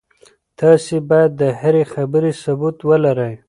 [0.59, 3.33] تاسي باید د هرې خبرې ثبوت ولرئ.